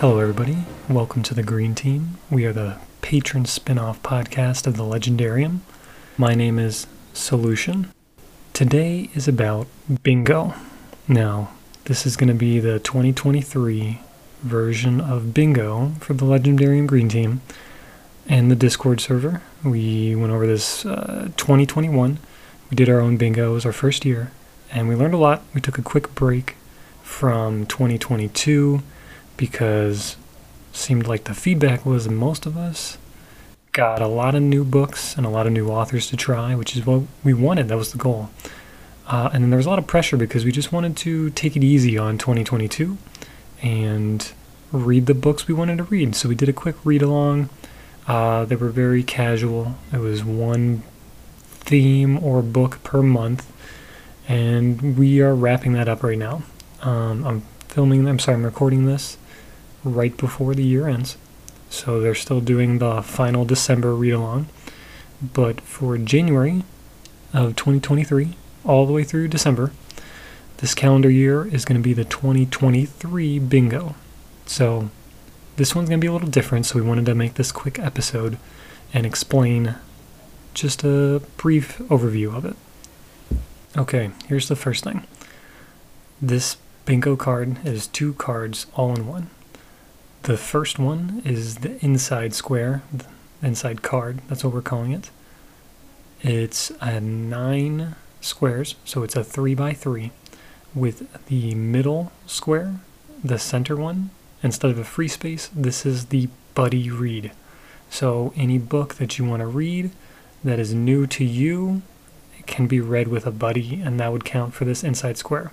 [0.00, 0.58] Hello, everybody.
[0.90, 2.18] Welcome to the Green Team.
[2.30, 5.60] We are the Patreon spin off podcast of the Legendarium.
[6.18, 7.90] My name is Solution.
[8.52, 9.68] Today is about
[10.02, 10.52] bingo.
[11.08, 11.48] Now,
[11.86, 14.00] this is going to be the 2023
[14.42, 17.40] version of bingo for the Legendarium Green Team
[18.28, 19.40] and the Discord server.
[19.64, 22.18] We went over this uh, 2021.
[22.70, 23.52] We did our own bingo.
[23.52, 24.30] It was our first year,
[24.70, 25.42] and we learned a lot.
[25.54, 26.56] We took a quick break
[27.02, 28.82] from 2022
[29.36, 30.16] because
[30.72, 32.98] seemed like the feedback was most of us
[33.72, 36.76] got a lot of new books and a lot of new authors to try, which
[36.76, 37.68] is what we wanted.
[37.68, 38.30] That was the goal.
[39.06, 41.56] Uh, and then there was a lot of pressure because we just wanted to take
[41.56, 42.96] it easy on 2022
[43.62, 44.32] and
[44.72, 46.14] read the books we wanted to read.
[46.14, 47.50] So we did a quick read along.
[48.06, 49.76] Uh, they were very casual.
[49.92, 50.82] It was one
[51.42, 53.52] theme or book per month,
[54.28, 56.42] and we are wrapping that up right now.
[56.82, 58.06] Um, I'm filming.
[58.08, 59.18] I'm sorry, I'm recording this
[59.86, 61.16] right before the year ends.
[61.70, 64.48] So they're still doing the final December read along.
[65.20, 66.62] But for January
[67.32, 68.34] of 2023,
[68.64, 69.72] all the way through December,
[70.58, 73.94] this calendar year is going to be the 2023 bingo.
[74.46, 74.90] So
[75.56, 77.78] this one's going to be a little different, so we wanted to make this quick
[77.78, 78.38] episode
[78.92, 79.76] and explain
[80.54, 82.56] just a brief overview of it.
[83.76, 85.06] Okay, here's the first thing.
[86.20, 86.56] This
[86.86, 89.30] bingo card is two cards all in one.
[90.26, 93.04] The first one is the inside square, the
[93.46, 94.22] inside card.
[94.26, 95.10] That's what we're calling it.
[96.20, 100.10] It's a nine squares, so it's a three by three,
[100.74, 102.80] with the middle square,
[103.22, 104.10] the center one.
[104.42, 107.30] Instead of a free space, this is the buddy read.
[107.88, 109.92] So any book that you want to read
[110.42, 111.82] that is new to you
[112.46, 115.52] can be read with a buddy, and that would count for this inside square.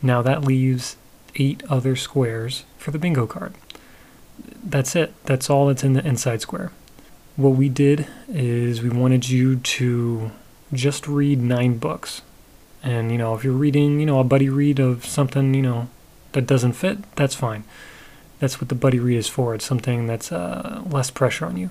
[0.00, 0.96] Now that leaves
[1.34, 3.54] eight other squares for the bingo card
[4.70, 5.12] that's it.
[5.24, 6.70] That's all that's in the inside square.
[7.36, 10.30] What we did is we wanted you to
[10.72, 12.22] just read nine books.
[12.82, 15.88] And, you know, if you're reading, you know, a buddy read of something, you know,
[16.32, 17.64] that doesn't fit, that's fine.
[18.38, 19.54] That's what the buddy read is for.
[19.54, 21.70] It's something that's uh, less pressure on you.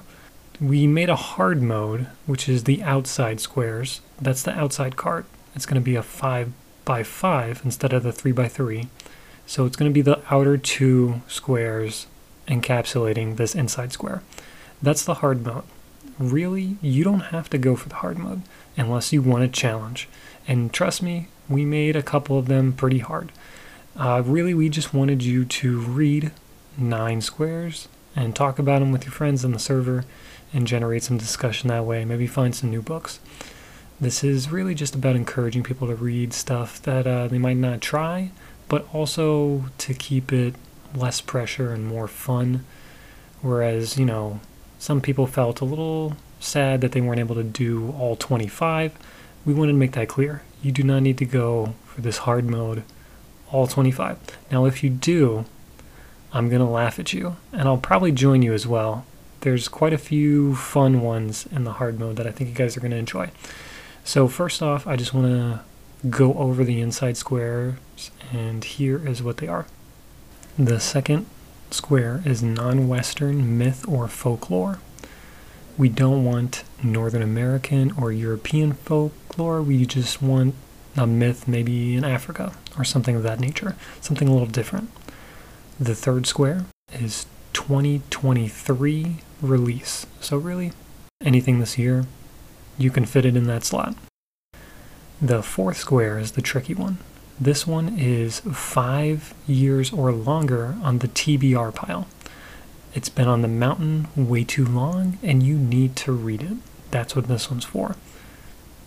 [0.59, 4.01] We made a hard mode, which is the outside squares.
[4.19, 5.25] That's the outside card.
[5.55, 6.51] It's going to be a 5
[6.83, 8.87] by 5 instead of the 3 by 3.
[9.45, 12.07] So it's going to be the outer two squares
[12.47, 14.23] encapsulating this inside square.
[14.81, 15.63] That's the hard mode.
[16.19, 18.41] Really, you don't have to go for the hard mode
[18.75, 20.07] unless you want a challenge.
[20.47, 23.31] And trust me, we made a couple of them pretty hard.
[23.95, 26.31] Uh, really, we just wanted you to read
[26.77, 30.05] nine squares and talk about them with your friends on the server
[30.53, 32.05] and generate some discussion that way.
[32.05, 33.19] Maybe find some new books.
[33.99, 37.81] This is really just about encouraging people to read stuff that uh, they might not
[37.81, 38.31] try,
[38.69, 40.55] but also to keep it
[40.95, 42.65] less pressure and more fun.
[43.41, 44.39] Whereas, you know,
[44.79, 48.93] some people felt a little sad that they weren't able to do all 25.
[49.45, 50.43] We wanted to make that clear.
[50.61, 52.83] You do not need to go for this hard mode
[53.51, 54.17] all 25.
[54.51, 55.45] Now, if you do,
[56.33, 59.05] I'm going to laugh at you, and I'll probably join you as well.
[59.41, 62.75] There's quite a few fun ones in the hard mode that I think you guys
[62.75, 63.29] are going to enjoy.
[64.03, 67.75] So, first off, I just want to go over the inside squares,
[68.31, 69.67] and here is what they are.
[70.59, 71.27] The second
[71.69, 74.79] square is non Western myth or folklore.
[75.77, 79.61] We don't want Northern American or European folklore.
[79.61, 80.55] We just want
[80.95, 84.89] a myth, maybe in Africa or something of that nature, something a little different.
[85.79, 90.07] The third square is 2023 release.
[90.21, 90.71] So, really,
[91.23, 92.07] anything this year,
[92.79, 93.95] you can fit it in that slot.
[95.21, 96.97] The fourth square is the tricky one.
[97.39, 102.07] This one is five years or longer on the TBR pile.
[102.95, 106.57] It's been on the mountain way too long, and you need to read it.
[106.89, 107.95] That's what this one's for.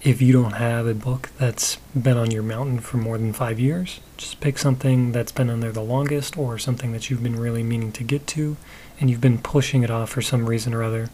[0.03, 3.61] If you don't have a book that's been on your mountain for more than five
[3.61, 7.39] years, just pick something that's been on there the longest or something that you've been
[7.39, 8.57] really meaning to get to
[8.99, 11.11] and you've been pushing it off for some reason or other.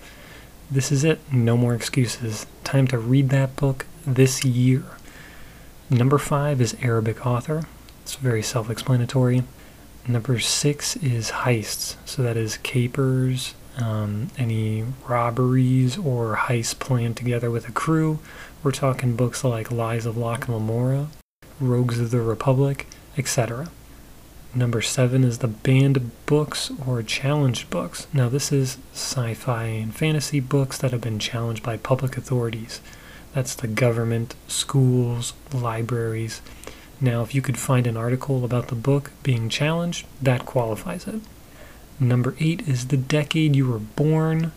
[0.71, 1.21] This is it.
[1.31, 2.47] No more excuses.
[2.65, 4.85] Time to read that book this year.
[5.89, 7.63] Number five is Arabic author.
[8.03, 9.45] It's very self explanatory.
[10.09, 11.95] Number six is heists.
[12.05, 18.19] So that is capers, um, any robberies or heists planned together with a crew.
[18.65, 21.07] We're talking books like Lies of Locke and Lamora,
[21.61, 23.69] Rogues of the Republic, etc.
[24.57, 28.09] Number seven is the banned books or challenged books.
[28.13, 32.81] Now, this is sci fi and fantasy books that have been challenged by public authorities.
[33.37, 36.41] That's the government, schools, libraries.
[37.03, 41.21] Now, if you could find an article about the book being challenged, that qualifies it.
[42.01, 44.53] Number eight is the decade you were born.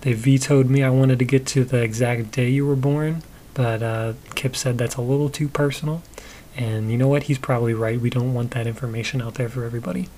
[0.00, 0.82] They vetoed me.
[0.82, 3.22] I wanted to get to the exact day you were born,
[3.54, 6.02] but uh, Kip said that's a little too personal.
[6.56, 7.24] And you know what?
[7.24, 8.00] He's probably right.
[8.00, 10.08] We don't want that information out there for everybody.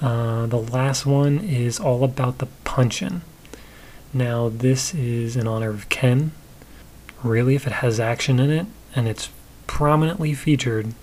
[0.00, 3.22] Uh, the last one is all about the punchin.
[4.12, 6.32] Now, this is in honor of Ken.
[7.22, 9.30] Really, if it has action in it and it's
[9.66, 10.94] prominently featured,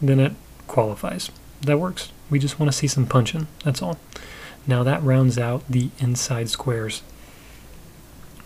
[0.00, 0.32] then it
[0.66, 1.30] qualifies.
[1.62, 2.12] That works.
[2.30, 3.46] We just want to see some punching.
[3.64, 3.98] that's all.
[4.66, 7.02] Now that rounds out the inside squares.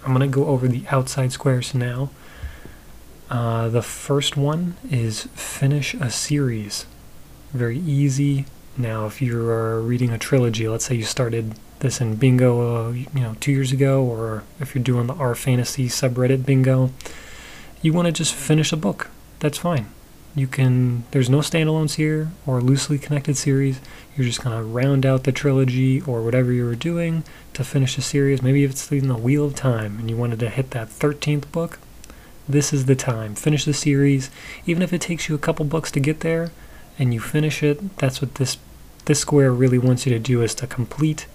[0.05, 2.11] I'm going to go over the outside squares now.
[3.31, 6.87] Uh, the first one is finish a series.
[7.53, 8.47] Very easy.
[8.77, 13.07] Now, if you're reading a trilogy, let's say you started this in bingo, uh, you
[13.15, 16.91] know, two years ago, or if you're doing the R Fantasy subreddit bingo,
[17.83, 19.11] you want to just finish a book.
[19.41, 19.87] That's fine.
[20.35, 21.05] You can.
[21.11, 23.81] There's no standalones here or loosely connected series.
[24.17, 28.03] You're just gonna round out the trilogy or whatever you were doing to finish a
[28.03, 28.43] series.
[28.43, 31.51] Maybe if it's in the Wheel of Time and you wanted to hit that 13th
[31.51, 31.79] book,
[32.49, 33.35] this is the time.
[33.35, 34.31] Finish the series,
[34.67, 36.51] even if it takes you a couple books to get there,
[36.99, 37.97] and you finish it.
[37.99, 38.59] That's what this
[39.07, 41.27] this square really wants you to do is to complete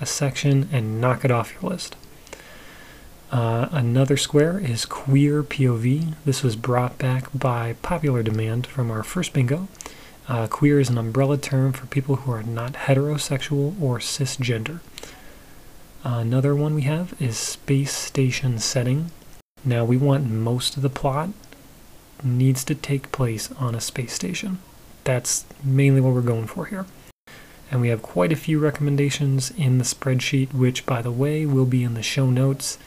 [0.00, 1.96] a section and knock it off your list.
[3.30, 6.14] Uh, another square is queer POV.
[6.24, 9.68] This was brought back by popular demand from our first bingo.
[10.28, 14.80] Uh, queer is an umbrella term for people who are not heterosexual or cisgender.
[16.04, 19.10] Another one we have is space station setting.
[19.64, 21.30] Now we want most of the plot
[22.22, 24.58] needs to take place on a space station.
[25.04, 26.86] That's mainly what we're going for here.
[27.70, 31.66] And we have quite a few recommendations in the spreadsheet, which, by the way, will
[31.66, 32.78] be in the show notes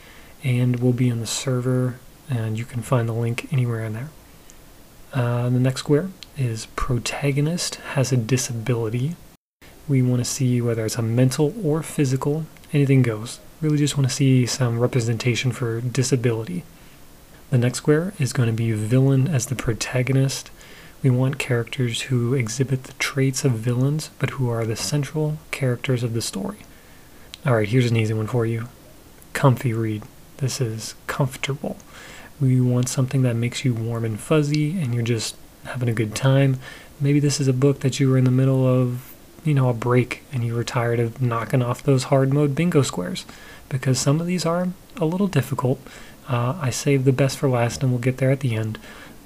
[0.44, 2.00] and will be in the server,
[2.30, 4.10] and you can find the link anywhere in there.
[5.14, 9.16] Uh, the next square is protagonist has a disability.
[9.88, 13.40] We want to see whether it's a mental or physical, anything goes.
[13.62, 16.64] Really just want to see some representation for disability.
[17.50, 20.50] The next square is going to be villain as the protagonist.
[21.04, 26.04] We want characters who exhibit the traits of villains, but who are the central characters
[26.04, 26.60] of the story.
[27.46, 28.68] Alright, here's an easy one for you.
[29.34, 30.04] Comfy read.
[30.38, 31.78] This is comfortable.
[32.40, 36.16] We want something that makes you warm and fuzzy and you're just having a good
[36.16, 36.60] time.
[37.00, 39.14] Maybe this is a book that you were in the middle of,
[39.44, 42.84] you know, a break and you were tired of knocking off those hard mode bingo
[42.84, 43.26] squares
[43.70, 44.68] because some of these are
[44.98, 45.80] a little difficult.
[46.30, 48.78] Uh, I saved the best for last and we'll get there at the end.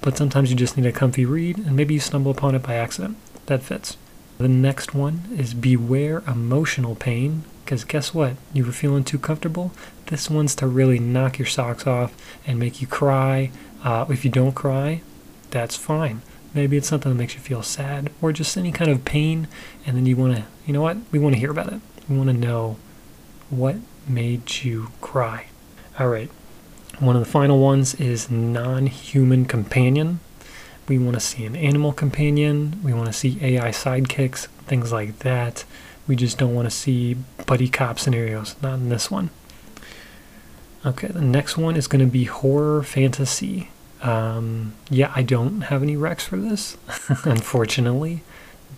[0.05, 2.75] But sometimes you just need a comfy read and maybe you stumble upon it by
[2.75, 3.17] accident.
[3.47, 3.97] That fits.
[4.37, 8.33] The next one is Beware Emotional Pain because guess what?
[8.53, 9.71] You were feeling too comfortable?
[10.05, 12.15] This one's to really knock your socks off
[12.45, 13.49] and make you cry.
[13.83, 15.01] Uh, if you don't cry,
[15.49, 16.21] that's fine.
[16.53, 19.47] Maybe it's something that makes you feel sad or just any kind of pain,
[19.87, 20.97] and then you want to, you know what?
[21.11, 21.81] We want to hear about it.
[22.07, 22.77] We want to know
[23.49, 25.47] what made you cry.
[25.97, 26.29] All right.
[26.99, 30.19] One of the final ones is non human companion.
[30.87, 32.79] We want to see an animal companion.
[32.83, 35.65] We want to see AI sidekicks, things like that.
[36.07, 37.15] We just don't want to see
[37.45, 38.55] buddy cop scenarios.
[38.61, 39.31] Not in this one.
[40.85, 43.71] Okay, the next one is going to be horror fantasy.
[44.03, 46.77] Um, yeah, I don't have any recs for this,
[47.25, 48.21] unfortunately,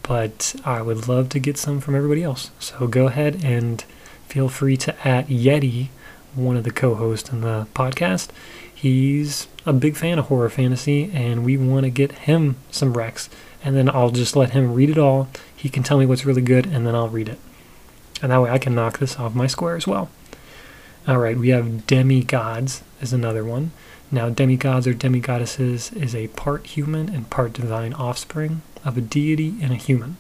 [0.03, 2.51] but I would love to get some from everybody else.
[2.60, 3.84] So go ahead and
[4.27, 5.89] feel free to at Yeti,
[6.38, 8.29] one of the co hosts in the podcast.
[8.74, 13.27] He's a big fan of horror fantasy, and we want to get him some recs
[13.63, 15.27] and then I'll just let him read it all.
[15.56, 17.39] He can tell me what's really good, and then I'll read it.
[18.22, 20.10] And that way I can knock this off my square as well.
[21.08, 23.72] All right, we have demigods is another one.
[24.10, 29.56] Now, demigods or demigoddesses is a part human and part divine offspring of a deity
[29.62, 30.17] and a human,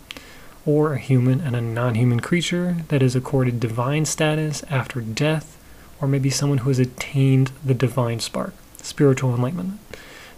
[0.65, 5.56] or a human and a non human creature that is accorded divine status after death,
[6.01, 9.79] or maybe someone who has attained the divine spark, spiritual enlightenment.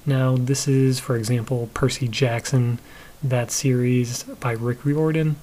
[0.05, 2.79] Now, this is, for example, Percy Jackson,
[3.21, 5.35] that series by Rick Riordan,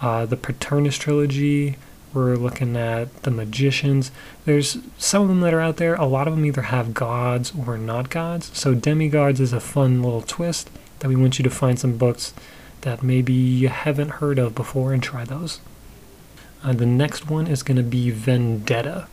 [0.00, 1.76] uh, the Paternus trilogy.
[2.12, 4.10] We're looking at the magicians.
[4.44, 5.94] There's some of them that are out there.
[5.94, 8.50] A lot of them either have gods or not gods.
[8.52, 12.34] So demigods is a fun little twist that we want you to find some books
[12.82, 15.60] that maybe you haven't heard of before and try those.
[16.62, 19.08] Uh, the next one is going to be Vendetta.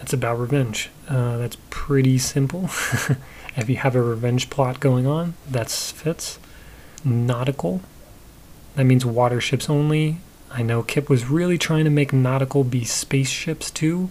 [0.00, 0.90] It's about revenge.
[1.08, 2.70] Uh, that's pretty simple.
[3.56, 6.38] If you have a revenge plot going on, that fits.
[7.04, 7.80] Nautical,
[8.76, 10.18] that means waterships only.
[10.50, 14.10] I know Kip was really trying to make nautical be spaceships too,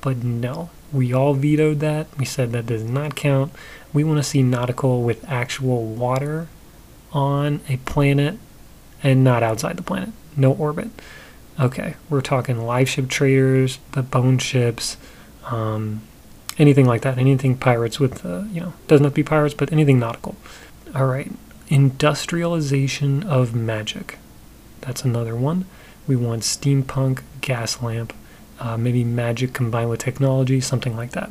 [0.00, 0.70] but no.
[0.92, 2.06] We all vetoed that.
[2.18, 3.52] We said that does not count.
[3.92, 6.48] We want to see nautical with actual water
[7.12, 8.38] on a planet
[9.02, 10.10] and not outside the planet.
[10.36, 10.90] No orbit.
[11.60, 14.96] Okay, we're talking live ship traders, the bone ships,
[15.46, 16.02] um,
[16.58, 17.18] anything like that.
[17.18, 20.36] Anything pirates with, uh, you know, doesn't have to be pirates, but anything nautical.
[20.94, 21.32] All right,
[21.68, 24.18] industrialization of magic.
[24.80, 25.64] That's another one.
[26.06, 28.12] We want steampunk, gas lamp,
[28.58, 31.30] uh, maybe magic combined with technology, something like that.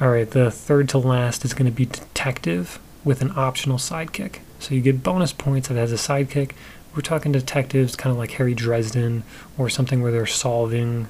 [0.00, 4.38] All right, the third to last is going to be detective with an optional sidekick.
[4.58, 6.52] So you get bonus points if it has a sidekick.
[6.94, 9.24] We're talking detectives, kind of like Harry Dresden,
[9.58, 11.08] or something where they're solving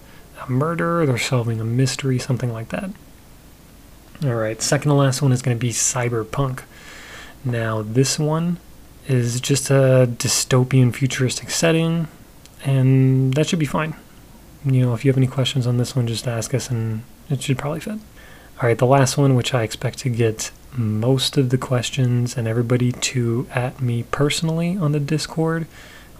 [0.49, 2.91] a murder, they're solving a mystery, something like that.
[4.25, 6.63] All right, second to last one is going to be cyberpunk.
[7.45, 8.59] Now, this one
[9.09, 12.07] is just a dystopian futuristic setting,
[12.65, 13.97] and that should be fine.
[14.65, 17.43] You know, if you have any questions on this one, just ask us, and it
[17.43, 17.99] should probably fit.
[18.61, 22.47] All right, the last one, which I expect to get most of the questions and
[22.47, 25.67] everybody to at me personally on the Discord,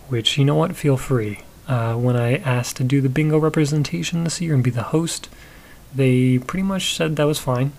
[0.09, 1.41] which, you know what, feel free.
[1.69, 5.29] Uh, when I asked to do the bingo representation this year and be the host,
[5.95, 7.73] they pretty much said that was fine.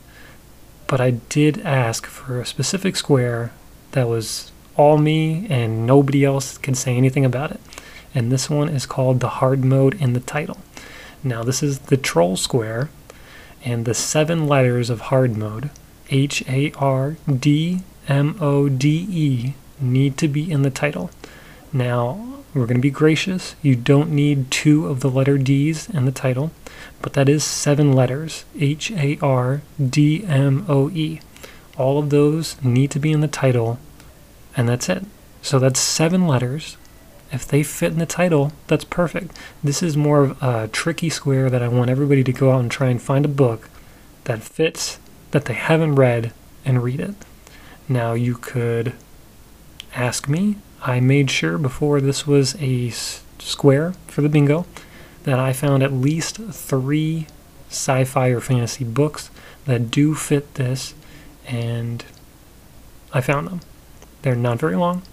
[0.87, 3.51] But I did ask for a specific square
[3.91, 7.59] that was all me and nobody else can say anything about it.
[8.15, 10.57] And this one is called the hard mode in the title.
[11.23, 12.89] Now, this is the troll square,
[13.63, 15.69] and the seven letters of hard mode
[16.09, 21.09] H A R D M O D E need to be in the title.
[21.73, 23.55] Now, we're going to be gracious.
[23.63, 26.51] You don't need two of the letter D's in the title,
[27.01, 31.19] but that is seven letters H A R D M O E.
[31.75, 33.79] All of those need to be in the title,
[34.55, 35.03] and that's it.
[35.41, 36.77] So that's seven letters.
[37.31, 39.35] If they fit in the title, that's perfect.
[39.63, 42.69] This is more of a tricky square that I want everybody to go out and
[42.69, 43.69] try and find a book
[44.25, 44.99] that fits
[45.31, 46.31] that they haven't read
[46.63, 47.15] and read it.
[47.89, 48.93] Now, you could
[49.95, 50.57] ask me.
[50.85, 52.89] I made sure before this was a
[53.39, 54.65] square for the bingo
[55.23, 57.27] that I found at least three
[57.69, 59.29] sci fi or fantasy books
[59.65, 60.93] that do fit this,
[61.47, 62.03] and
[63.13, 63.61] I found them.
[64.23, 65.03] They're not very long.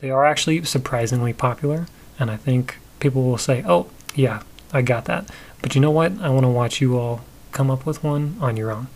[0.00, 1.86] They are actually surprisingly popular,
[2.18, 5.30] and I think people will say, oh, yeah, I got that.
[5.60, 6.18] But you know what?
[6.20, 7.20] I want to watch you all
[7.52, 8.88] come up with one on your own.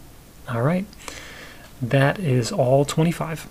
[0.48, 0.86] All right.
[1.82, 3.46] That is all 25.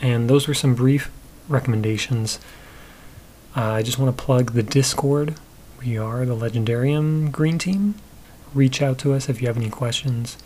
[0.00, 1.12] And those were some brief
[1.50, 2.38] recommendations.
[3.56, 5.34] Uh, I just want to plug the Discord.
[5.84, 7.96] We are the Legendarium Green Team.
[8.54, 10.38] Reach out to us if you have any questions.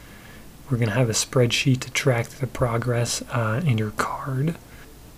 [0.70, 4.56] We're going to have a spreadsheet to track the progress uh, in your card.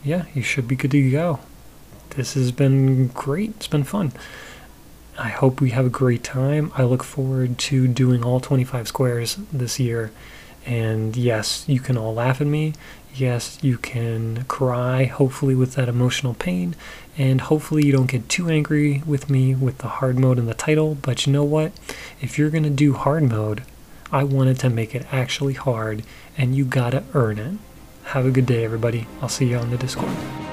[0.02, 1.40] Yeah, you should be good to go.
[2.10, 3.50] This has been great.
[3.50, 4.12] It's been fun.
[5.18, 6.72] I hope we have a great time.
[6.74, 10.10] I look forward to doing all 25 squares this year.
[10.64, 12.74] And yes, you can all laugh at me.
[13.16, 16.74] Yes, you can cry, hopefully, with that emotional pain.
[17.16, 20.54] And hopefully, you don't get too angry with me with the hard mode in the
[20.54, 20.96] title.
[20.96, 21.72] But you know what?
[22.20, 23.62] If you're going to do hard mode,
[24.12, 26.02] I wanted to make it actually hard,
[26.38, 27.58] and you gotta earn it.
[28.04, 29.06] Have a good day, everybody.
[29.20, 30.45] I'll see you on the Discord.